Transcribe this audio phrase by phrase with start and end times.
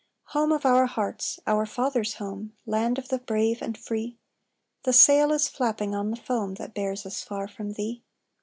[0.33, 1.39] "Home of our hearts!
[1.45, 2.53] our father's home!
[2.65, 4.17] Land of the brave and free!
[4.81, 8.01] The sale is flapping on the foam That bears us far from thee!